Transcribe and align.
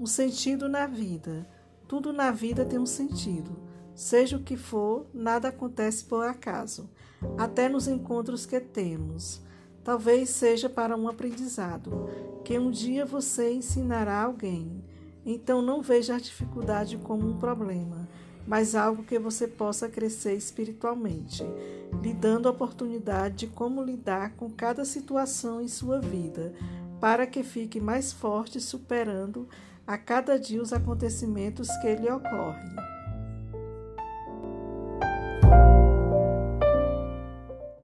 Um 0.00 0.06
sentido 0.06 0.66
na 0.66 0.86
vida. 0.86 1.46
Tudo 1.86 2.10
na 2.10 2.30
vida 2.30 2.64
tem 2.64 2.78
um 2.78 2.86
sentido. 2.86 3.50
Seja 3.94 4.38
o 4.38 4.42
que 4.42 4.56
for, 4.56 5.04
nada 5.12 5.48
acontece 5.48 6.06
por 6.06 6.24
acaso, 6.24 6.88
até 7.36 7.68
nos 7.68 7.86
encontros 7.86 8.46
que 8.46 8.58
temos. 8.60 9.42
Talvez 9.84 10.30
seja 10.30 10.70
para 10.70 10.96
um 10.96 11.06
aprendizado, 11.06 12.08
que 12.42 12.58
um 12.58 12.70
dia 12.70 13.04
você 13.04 13.52
ensinará 13.52 14.22
alguém. 14.22 14.82
Então 15.22 15.60
não 15.60 15.82
veja 15.82 16.14
a 16.14 16.18
dificuldade 16.18 16.96
como 16.96 17.28
um 17.28 17.36
problema, 17.36 18.08
mas 18.46 18.74
algo 18.74 19.02
que 19.02 19.18
você 19.18 19.46
possa 19.46 19.86
crescer 19.86 20.34
espiritualmente, 20.34 21.44
lhe 22.02 22.14
dando 22.14 22.48
a 22.48 22.52
oportunidade 22.52 23.36
de 23.36 23.46
como 23.48 23.84
lidar 23.84 24.34
com 24.36 24.48
cada 24.48 24.82
situação 24.82 25.60
em 25.60 25.68
sua 25.68 26.00
vida, 26.00 26.54
para 26.98 27.26
que 27.26 27.42
fique 27.42 27.78
mais 27.78 28.14
forte 28.14 28.62
superando 28.62 29.46
a 29.90 29.98
cada 29.98 30.38
dia 30.38 30.62
os 30.62 30.72
acontecimentos 30.72 31.66
que 31.78 31.96
lhe 31.96 32.08
ocorrem. 32.08 32.99